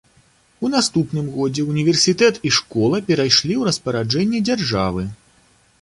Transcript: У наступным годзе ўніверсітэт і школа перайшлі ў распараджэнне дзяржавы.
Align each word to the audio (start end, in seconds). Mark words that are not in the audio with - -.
У 0.67 0.69
наступным 0.75 1.27
годзе 1.35 1.65
ўніверсітэт 1.71 2.35
і 2.51 2.55
школа 2.57 3.03
перайшлі 3.11 3.53
ў 3.59 3.71
распараджэнне 3.71 4.39
дзяржавы. 4.49 5.07